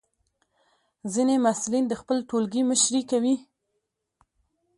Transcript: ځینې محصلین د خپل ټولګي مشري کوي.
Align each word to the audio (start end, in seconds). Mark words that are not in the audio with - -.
ځینې 1.13 1.35
محصلین 1.45 1.85
د 1.87 1.93
خپل 2.01 2.17
ټولګي 2.29 2.61
مشري 2.69 3.01
کوي. 3.11 3.35